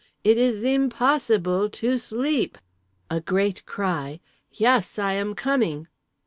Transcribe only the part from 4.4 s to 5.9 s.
"Yes! I am coming!"